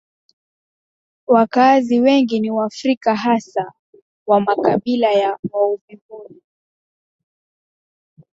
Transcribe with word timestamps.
Wakazi 1.27 1.99
wengi 1.99 2.39
ni 2.39 2.51
Waafrika 2.51 3.15
hasa 3.15 3.73
wa 4.27 4.41
makabila 4.41 5.11
ya 5.11 5.37
Waovimbundu 5.51 6.41